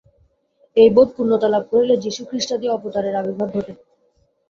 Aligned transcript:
এই 0.77 0.89
বোধ 0.95 1.09
পূর্ণতা 1.15 1.47
লাভ 1.49 1.63
করিলে 1.71 1.95
যীশুখ্রীষ্টাদি 1.97 2.67
অবতারের 2.69 3.19
আবির্ভাব 3.21 3.49
ঘটে। 3.55 3.73